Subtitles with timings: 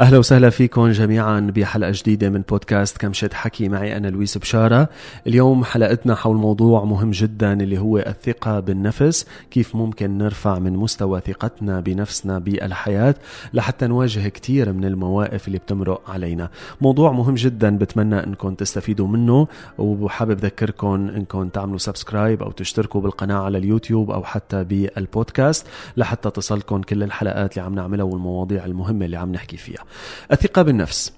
[0.00, 4.88] أهلا وسهلا فيكم جميعا بحلقة جديدة من بودكاست كمشة حكي معي أنا لويس بشارة.
[5.26, 11.20] اليوم حلقتنا حول موضوع مهم جدا اللي هو الثقة بالنفس كيف ممكن نرفع من مستوى
[11.20, 13.14] ثقتنا بنفسنا بالحياة
[13.52, 16.50] لحتى نواجه كثير من المواقف اللي بتمرق علينا.
[16.80, 19.46] موضوع مهم جدا بتمنى إنكم تستفيدوا منه
[19.78, 26.82] وحابب أذكركم إنكم تعملوا subscribe أو تشتركوا بالقناة على اليوتيوب أو حتى بالبودكاست لحتى تصلكم
[26.82, 29.84] كل الحلقات اللي عم نعملها والمواضيع المهمة اللي عم نحكي فيها.
[30.32, 31.12] الثقة بالنفس.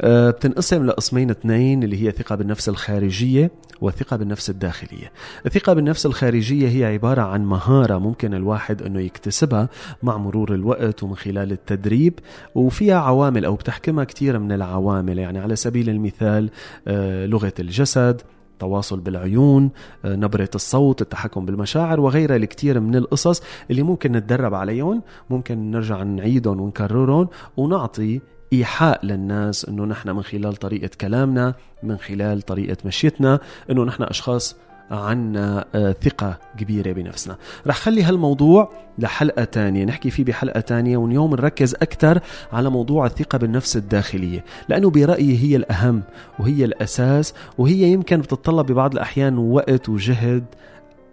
[0.00, 3.50] آه، بتنقسم لقسمين اثنين اللي هي الثقة بالنفس الخارجية
[3.80, 5.12] والثقة بالنفس الداخلية.
[5.46, 9.68] الثقة بالنفس الخارجية هي عبارة عن مهارة ممكن الواحد أنه يكتسبها
[10.02, 12.18] مع مرور الوقت ومن خلال التدريب
[12.54, 15.18] وفيها عوامل أو بتحكمها كثير من العوامل.
[15.18, 16.50] يعني على سبيل المثال
[16.88, 18.22] آه، لغة الجسد
[18.58, 19.70] التواصل بالعيون
[20.04, 26.02] آه، نبرة الصوت التحكم بالمشاعر وغيرها الكثير من القصص اللي ممكن نتدرب عليهم ممكن نرجع
[26.02, 28.20] نعيدهم ونكررهم ونعطي
[28.52, 34.56] إيحاء للناس إنه نحن من خلال طريقة كلامنا من خلال طريقة مشيتنا إنه نحن أشخاص
[34.90, 37.36] عنا آه، ثقة كبيرة بنفسنا.
[37.66, 39.84] رح خلي هالموضوع لحلقة تانية.
[39.84, 42.20] نحكي فيه بحلقة تانية واليوم نركز أكثر
[42.52, 46.02] على موضوع الثقة بالنفس الداخلية لأنه برأيي هي الأهم
[46.38, 50.44] وهي الأساس وهي يمكن بتتطلب ببعض الأحيان وقت وجهد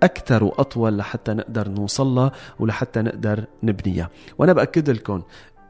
[0.03, 4.09] أكثر وأطول لحتى نقدر نوصلها ولحتى نقدر نبنيها.
[4.37, 5.21] وأنا بأكد لكم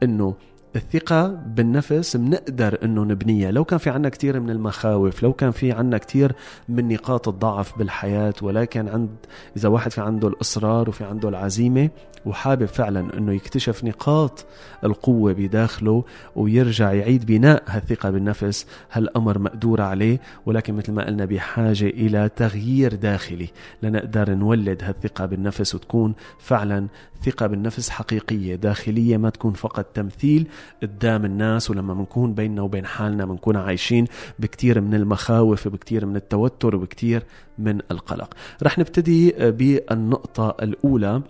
[0.02, 0.34] أنه
[0.76, 3.50] الثقة بالنفس بنقدر إنه نبنيها.
[3.50, 6.32] لو كان في عنا كثير من المخاوف لو كان في عنا كثير
[6.68, 9.08] من نقاط الضعف بالحياة ولكن عند
[9.56, 11.90] إذا واحد في عنده الإصرار وفي عنده العزيمة
[12.26, 14.46] وحابب فعلا أنه يكتشف نقاط
[14.84, 16.04] القوة بداخله
[16.36, 18.66] ويرجع يعيد بناء هالثقة بالنفس.
[18.92, 23.48] هالأمر مقدور عليه ولكن مثل ما قلنا بحاجة إلى تغيير داخلي
[23.82, 26.86] لنقدر نولد هالثقة بالنفس وتكون فعلا
[27.24, 30.46] ثقة بالنفس حقيقية داخلية ما تكون فقط تمثيل
[30.82, 31.70] قدام الناس.
[31.70, 34.06] ولما بنكون بيننا وبين حالنا بنكون عايشين
[34.38, 37.22] بكتير من المخاوف وبكتير من التوتر وبكتير
[37.58, 38.34] من القلق.
[38.62, 41.22] رح نبتدي بالنقطة الأولى.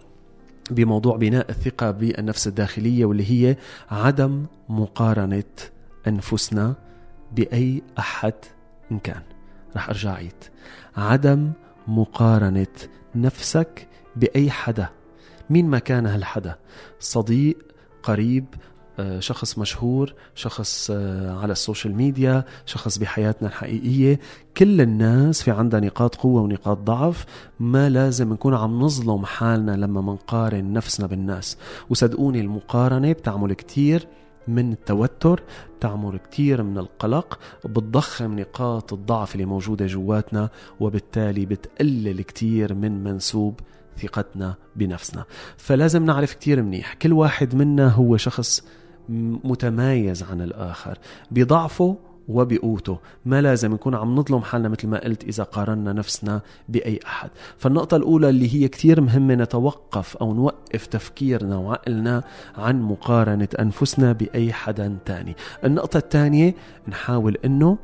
[0.70, 3.56] بموضوع بناء الثقة بالنفس الداخلية واللي هي
[3.90, 5.44] عدم مقارنة
[6.06, 6.74] أنفسنا
[7.32, 8.34] بأي أحد
[8.92, 9.22] إن كان.
[9.76, 10.44] رح أرجع عيد
[10.96, 11.52] عدم
[11.88, 12.66] مقارنة
[13.14, 14.88] نفسك بأي حدا.
[15.50, 16.56] مين ما كان هالحدا؟
[17.00, 17.58] صديق
[18.02, 18.44] قريب
[19.18, 24.20] شخص مشهور شخص آه، على السوشيال ميديا شخص بحياتنا الحقيقية.
[24.56, 27.24] كل الناس في عندها نقاط قوة ونقاط ضعف.
[27.60, 31.56] ما لازم نكون عم نظلم حالنا لما منقارن نفسنا بالناس.
[31.90, 34.06] وصدقوني المقارنة بتعمل كتير
[34.48, 35.42] من التوتر
[35.78, 43.60] بتعمل كتير من القلق بتضخم نقاط الضعف اللي موجودة جواتنا وبالتالي بتقلل كتير من منسوب
[44.02, 45.24] ثقتنا بنفسنا.
[45.56, 46.94] فلازم نعرف كتير منيح.
[46.94, 48.62] كل واحد منا هو شخص
[49.44, 50.98] متمايز عن الآخر
[51.30, 51.96] بضعفه
[52.28, 52.98] وبقوته.
[53.24, 57.30] ما لازم نكون عم نظلم حالنا مثل ما قلت إذا قارنا نفسنا بأي أحد.
[57.58, 62.22] فالنقطة الأولى اللي هي كتير مهمة نتوقف أو نوقف تفكيرنا وعقلنا
[62.58, 65.36] عن مقارنة أنفسنا بأي حدا تاني.
[65.64, 66.54] النقطة الثانية
[66.88, 67.78] نحاول أنه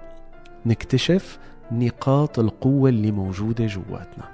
[0.67, 1.39] نكتشف
[1.73, 4.25] نقاط القوة اللي موجودة جواتنا.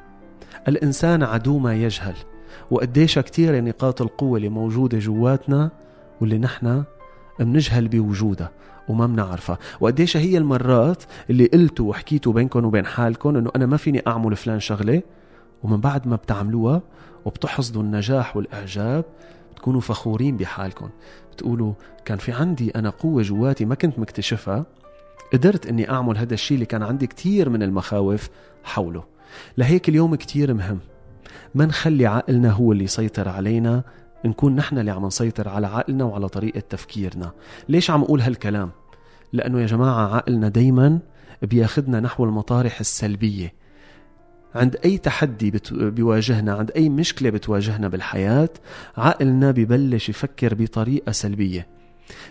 [0.69, 2.15] الإنسان عدو ما يجهل
[2.71, 5.71] وقديش كتير نقاط القوة اللي موجودة جواتنا
[6.21, 6.85] واللي نحن
[7.39, 8.51] بنجهل بوجودها
[8.89, 9.59] وما بنعرفها.
[9.81, 14.61] وقديش هي المرات اللي قلتوا وحكيتوا بينكم وبين حالكم إنه أنا ما فيني أعمل فلان
[14.61, 15.03] شغلة
[15.63, 16.83] ومن بعد ما بتعملوها
[17.25, 19.05] وبتحصدوا النجاح والإعجاب
[19.53, 20.89] بتكونوا فخورين بحالكم
[21.33, 21.73] بتقولوا
[22.05, 24.67] كان في عندي أنا قوة جواتي ما كنت مكتشفها
[25.33, 28.29] قدرت إني أعمل هذا الشيء اللي كان عندي كثير من المخاوف
[28.65, 29.05] حوله.
[29.59, 30.79] لهيك اليوم كتير مهم.
[31.55, 33.83] ما نخلي عقلنا هو اللي يسيطر علينا
[34.25, 37.33] نكون نحن اللي عم نسيطر على عقلنا وعلى طريقة تفكيرنا.
[37.69, 38.71] ليش عم أقول هالكلام؟
[39.33, 40.99] لأنه يا جماعة عقلنا دايما
[41.43, 43.53] بياخدنا نحو المطارح السلبية.
[44.55, 48.49] عند أي تحدي بيواجهنا عند أي مشكلة بتواجهنا بالحياة
[48.97, 51.67] عقلنا ببلش يفكر بطريقة سلبية.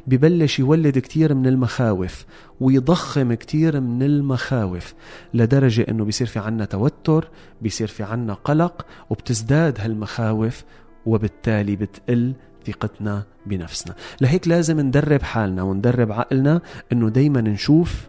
[0.07, 2.25] ببلش يولد كتير من المخاوف
[2.59, 4.93] ويضخم كتير من المخاوف
[5.33, 7.29] لدرجة إنه بيصير في عنا توتر
[7.61, 10.63] بيصير في عنا قلق وبتزداد هالمخاوف
[11.07, 12.33] وبالتالي بتقل
[12.65, 13.95] ثقتنا بنفسنا.
[14.21, 16.61] لهيك لازم ندرب حالنا وندرب عقلنا
[16.91, 18.07] إنه دايما نشوف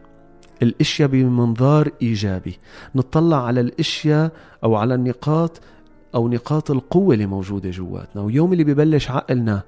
[0.62, 2.58] الإشياء بمنظار إيجابي.
[2.94, 4.32] نطلع على الإشياء
[4.64, 5.60] أو على النقاط
[6.14, 8.22] أو نقاط القوة اللي موجودة جواتنا.
[8.22, 9.62] ويوم اللي ببلش عقلنا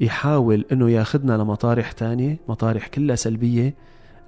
[0.00, 3.74] يحاول إنه ياخذنا لمطارح تانية مطارح كلها سلبية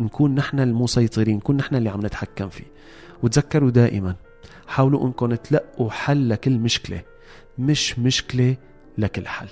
[0.00, 2.64] نكون نحن المسيطرين نكون نحن اللي عم نتحكم فيه.
[3.22, 4.14] وتذكروا دائما
[4.66, 7.13] حاولوا إنكم تلقوا حل لكل مشكلة.
[7.58, 8.56] مش مشكلة
[8.98, 9.48] لكل حل.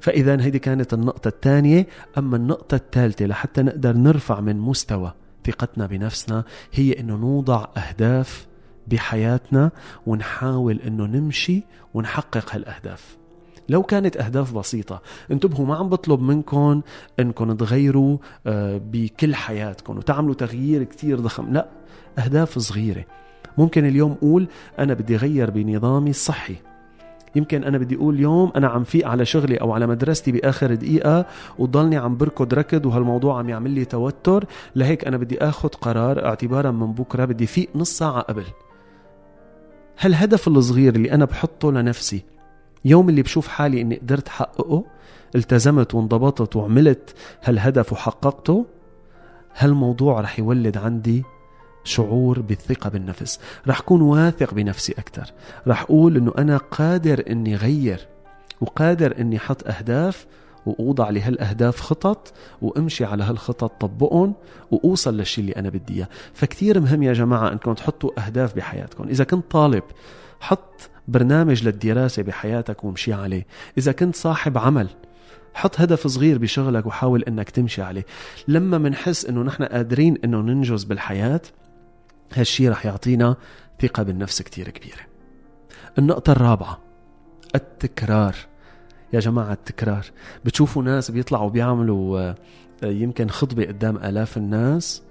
[0.00, 1.86] فإذا هيدي كانت النقطة الثانية.
[2.18, 5.12] أما النقطة الثالثة لحتى نقدر نرفع من مستوى
[5.46, 8.46] ثقتنا بنفسنا هي أنه نوضع أهداف
[8.86, 9.70] بحياتنا
[10.06, 11.62] ونحاول أنه نمشي
[11.94, 13.16] ونحقق هالأهداف.
[13.68, 16.82] لو كانت أهداف بسيطة انتبهوا ما عم بطلب منكم
[17.20, 21.52] أنكم تغيروا آه، بكل حياتكم وتعملوا تغيير كتير ضخم.
[21.52, 21.68] لا
[22.18, 23.04] أهداف صغيرة.
[23.58, 24.48] ممكن اليوم أقول
[24.78, 26.56] أنا بدي أغير بنظامي الصحي.
[27.36, 31.26] يمكن أنا بدي أقول اليوم أنا عم فيق على شغلي أو على مدرستي بآخر دقيقة
[31.58, 34.44] وضلني عم بركض ركض وهالموضوع عم يعمل لي توتر
[34.76, 38.44] لهيك أنا بدي آخذ قرار اعتبارا من بكرة بدي فيق نص ساعة قبل.
[40.00, 42.22] هالهدف الصغير اللي أنا بحطه لنفسي
[42.84, 44.84] يوم اللي بشوف حالي إني قدرت حققه
[45.34, 47.14] التزمت وانضبطت وعملت
[47.44, 48.66] هالهدف وحققته
[49.56, 51.24] هالموضوع رح يولد عندي
[51.88, 53.40] شعور بالثقة بالنفس.
[53.66, 55.32] رح أكون واثق بنفسي أكثر
[55.66, 58.08] رح أقول أنه أنا قادر أني غير
[58.60, 60.26] وقادر أني حط أهداف
[60.66, 62.32] وأوضع لهالأهداف خطط
[62.62, 64.34] وأمشي على هالخطط طبقهم
[64.70, 66.08] وأوصل للشيء اللي أنا بدي إياه.
[66.34, 69.08] فكتير مهم يا جماعة أنكم تحطوا أهداف بحياتكم.
[69.08, 69.82] إذا كنت طالب
[70.40, 73.46] حط برنامج للدراسة بحياتك وامشي عليه.
[73.78, 74.88] إذا كنت صاحب عمل
[75.54, 78.06] حط هدف صغير بشغلك وحاول إنك تمشي عليه.
[78.48, 81.40] لما منحس إنه نحن قادرين إنه ننجز بالحياة
[82.34, 83.36] هالشي رح يعطينا
[83.82, 85.06] ثقة بالنفس كتير كبيرة.
[85.98, 86.78] النقطة الرابعة
[87.54, 88.34] التكرار.
[89.12, 90.06] يا جماعة التكرار.
[90.44, 92.34] بتشوفوا ناس بيطلعوا بيعملوا آه،
[92.82, 95.02] يمكن خطبة قدام آلاف الناس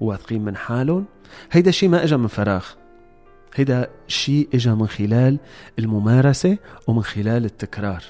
[0.00, 1.04] واثقين من حالهم.
[1.50, 2.66] هيدا الشيء ما اجى من فراغ.
[3.54, 5.38] هيدا شيء اجى من خلال
[5.78, 8.04] الممارسة ومن خلال التكرار.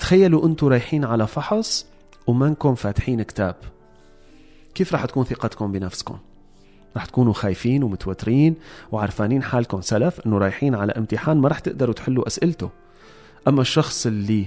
[0.00, 1.86] تخيلوا أنتم رايحين على فحص
[2.26, 3.56] ومنكم فاتحين كتاب.
[4.74, 6.18] كيف رح تكون ثقتكم بنفسكم؟
[6.96, 8.54] رح تكونوا خايفين ومتوترين
[8.92, 12.70] وعرفانين حالكم سلف إنه رايحين على امتحان ما رح تقدروا تحلوا أسئلته.
[13.48, 14.46] أما الشخص اللي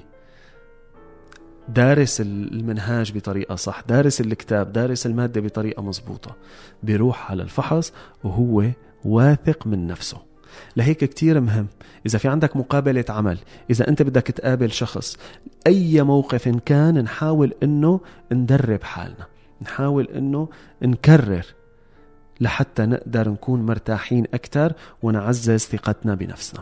[1.70, 6.36] دارس المنهاج بطريقة صح دارس الكتاب دارس المادة بطريقة مزبوطة
[6.84, 7.94] بيروح على الفحص
[8.24, 8.66] وهو
[9.06, 10.18] واثق من نفسه.
[10.78, 11.68] لهيك كتير مهم
[12.06, 13.38] إذا في عندك مقابلة عمل
[13.70, 15.18] إذا أنت بدك تقابل شخص
[15.68, 18.00] أي موقف كان نحاول أنه
[18.32, 19.26] ندرب حالنا
[19.62, 20.50] نحاول أنه
[20.82, 21.46] نكرر
[22.42, 26.62] لحتى نقدر نكون مرتاحين أكثر ونعزز ثقتنا بنفسنا.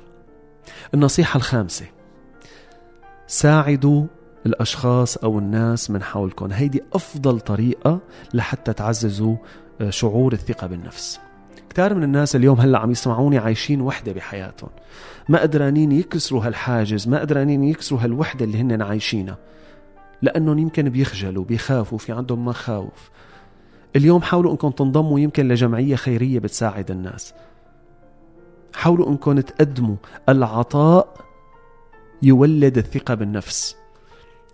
[0.94, 1.85] النصيحة الخامسة
[3.27, 4.06] ساعدوا
[4.45, 6.51] الأشخاص أو الناس من حولكم.
[6.51, 8.00] هيدي أفضل طريقة
[8.33, 9.35] لحتى تعززوا
[9.81, 11.19] آه، شعور الثقة بالنفس.
[11.69, 14.69] كتار من الناس اليوم هلأ عم يسمعوني عايشين وحدة بحياتهم.
[15.29, 19.38] ما قدرانين يكسروا هالحاجز ما قدرانين يكسروا هالوحدة اللي هن عايشينها.
[20.21, 23.09] لأنهم يمكن بيخجلوا بيخافوا في عندهم مخاوف
[23.95, 27.34] اليوم حاولوا انكم تنضموا يمكن لجمعية خيرية بتساعد الناس.
[28.74, 29.95] حاولوا انكم تقدموا
[30.30, 31.13] العطاء
[32.22, 33.75] يولد الثقة بالنفس.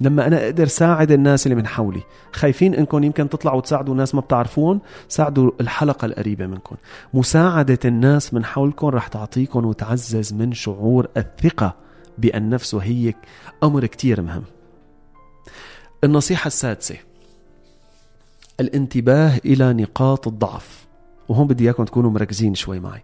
[0.02, 2.02] لما أنا أقدر ساعد الناس اللي من حولي
[2.34, 6.76] خايفين انكم يمكن تطلعوا تساعدوا ناس ما بتعرفون ساعدوا الحلقة القريبة منكم.
[7.14, 11.76] مساعدة الناس من حولكم رح تعطيكم وتعزز من شعور الثقة
[12.18, 13.14] بالنفس وهي
[13.64, 14.44] أمر كتير مهم.
[16.04, 16.96] النصيحة السادسة.
[18.60, 20.88] الانتباه إلى نقاط الضعف.
[21.30, 23.04] وهون بدي إياكم تكونوا مركزين شوي معي.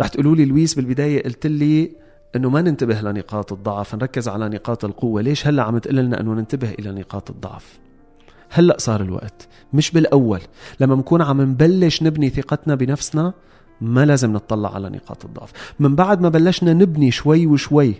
[0.00, 1.90] رح تقولوا لي لويس بالبداية قلت لي
[2.36, 5.22] إنه ما ننتبه لنقاط الضعف نركز على نقاط القوة.
[5.22, 7.78] ليش هلأ عم تقول لنا إنه ننتبه إلى نقاط الضعف؟
[8.50, 10.40] هلأ صار الوقت مش بالأول.
[10.80, 13.32] لما بنكون عم نبلش نبني ثقتنا بنفسنا
[13.80, 15.52] ما لازم نطلع على نقاط الضعف.
[15.80, 17.94] من بعد ما بلشنا نبني شوي وشوي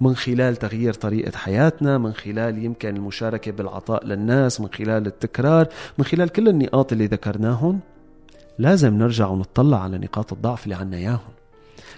[0.00, 6.04] من خلال تغيير طريقة حياتنا من خلال يمكن المشاركة بالعطاء للناس من خلال التكرار من
[6.04, 7.78] خلال كل النقاط اللي ذكرناهن
[8.58, 11.38] لازم نرجع ونطلع على نقاط الضعف اللي عنا إياهم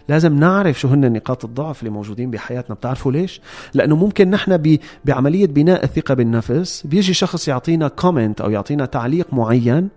[0.08, 3.40] لازم نعرف شو هن نقاط الضعف اللي موجودين بحياتنا بتعرفوا ليش؟
[3.74, 9.88] لأنه ممكن نحن بعملية بناء الثقة بالنفس بيجي شخص يعطينا كومنت أو يعطينا تعليق معين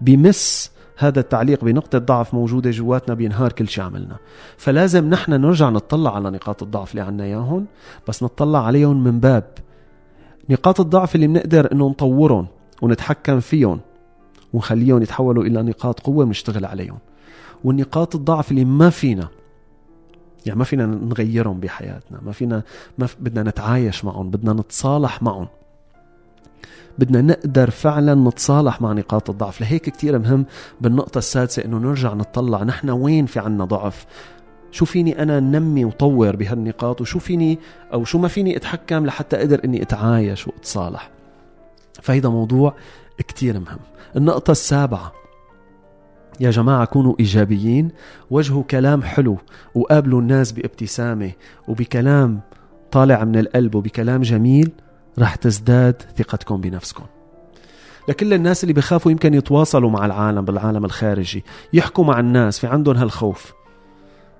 [0.00, 4.16] بمس هذا التعليق بنقطة ضعف موجودة جواتنا بينهار كل شيء عملنا.
[4.56, 7.66] فلازم نحن نرجع نطلع على نقاط الضعف اللي عنا إياهم
[8.08, 9.44] بس نطلع عليهم من باب
[10.50, 12.46] نقاط الضعف اللي بنقدر إنه نطورهم
[12.82, 13.80] ونتحكم فيهم
[14.52, 16.98] ونخليهم يتحولوا إلى نقاط قوة ونشتغل عليهم
[17.64, 19.28] والنقاط الضعف اللي ما فينا
[20.46, 22.62] يعني ما فينا نغيرهم بحياتنا ما فينا
[22.98, 23.16] ما ف...
[23.20, 25.46] بدنا نتعايش معهم بدنا نتصالح معهم
[26.98, 29.60] بدنا نقدر فعلا نتصالح مع نقاط الضعف.
[29.60, 30.46] لهيك كتير مهم
[30.80, 34.06] بالنقطة السادسة إنه نرجع نطلع نحن وين في عنا ضعف.
[34.70, 37.58] شو فيني أنا نمي وطور بهالنقاط وشو فيني
[37.92, 41.10] أو شو ما فيني أتحكم لحتى أقدر إني أتعايش وأتصالح.
[42.02, 42.74] فهيدا موضوع
[43.18, 43.78] كتير مهم.
[44.16, 45.12] النقطة السابعة.
[46.40, 47.90] يا جماعة كونوا إيجابيين
[48.30, 49.38] وجهوا كلام حلو
[49.74, 51.30] وقابلوا الناس بابتسامة
[51.68, 52.40] وبكلام
[52.90, 54.70] طالع من القلب وبكلام جميل.
[55.18, 57.04] رح تزداد ثقتكم بنفسكم.
[58.08, 62.96] لكل الناس اللي بخافوا يمكن يتواصلوا مع العالم بالعالم الخارجي يحكوا مع الناس في عندهم
[62.96, 63.52] هالخوف.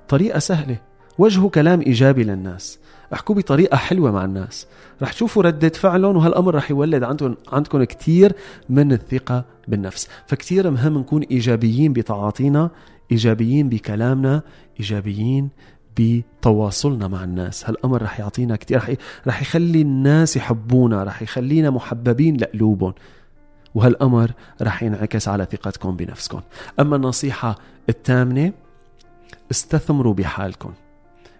[0.08, 0.76] طريقة سهلة.
[1.18, 2.78] وجهوا كلام إيجابي للناس.
[3.12, 4.66] احكوا بطريقة حلوة مع الناس.
[5.02, 8.32] رح تشوفوا ردة فعلهم وهالأمر رح يولد عندكم عندكم كثير
[8.68, 10.08] من الثقة بالنفس.
[10.26, 12.70] فكتير مهم نكون إيجابيين بتعاطينا
[13.12, 14.42] إيجابيين بكلامنا
[14.80, 15.48] إيجابيين
[16.00, 17.66] بتواصلنا مع الناس.
[17.66, 18.98] هالأمر رح يعطينا كتير.
[19.26, 22.94] رح, يخلي الناس يحبونا رح يخلينا محببين لقلوبهم.
[23.74, 26.40] وهالأمر رح ينعكس على ثقتكم بنفسكم.
[26.80, 28.52] أما النصيحة الثامنة
[29.50, 30.72] استثمروا بحالكم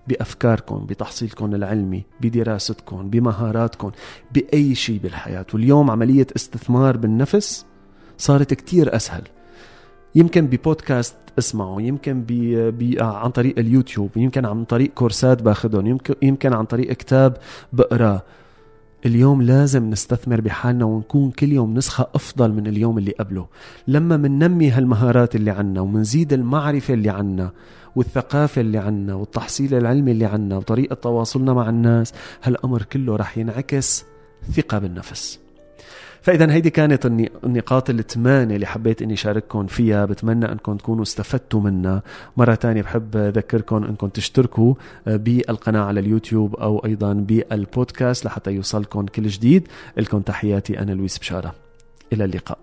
[0.09, 3.91] بأفكاركم بتحصيلكم العلمي بدراستكم بمهاراتكم
[4.33, 5.47] بأي شيء بالحياة.
[5.55, 7.67] واليوم عملية استثمار بالنفس
[8.19, 9.23] صارت كتير أسهل.
[10.15, 16.14] يمكن ببودكاست اسمعه يمكن بي بي عن طريق اليوتيوب يمكن عن طريق كورسات باخذهم يمكن
[16.23, 17.37] يمكن عن طريق كتاب
[17.73, 18.23] بقراه
[19.07, 23.47] اليوم لازم نستثمر بحالنا ونكون كل يوم نسخة أفضل من اليوم اللي قبله.
[23.88, 27.50] لما مننمي هالمهارات اللي عنا ومنزيد المعرفة اللي عنا
[27.97, 34.04] والثقافة اللي عنا والتحصيل العلمي اللي عنا وطريقة تواصلنا مع الناس هالأمر كله رح ينعكس
[34.52, 35.48] ثقة بالنفس.
[36.22, 37.06] فاذا هيدي كانت
[37.44, 40.04] النقاط الثمانية اللي حبيت إني شارككم فيها.
[40.04, 42.02] بتمنى أنكم تكونوا استفدتوا منها.
[42.37, 44.75] مرة تانية بحب أذكركم أنكم تشتركوا
[45.06, 49.68] بالقناة على اليوتيوب أو أيضا بالبودكاست لحتى يوصلكم كل جديد.
[49.96, 51.54] لكم تحياتي أنا لويس بشارة.
[52.12, 52.58] إلى اللقاء.